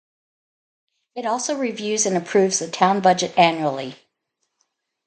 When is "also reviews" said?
1.27-2.07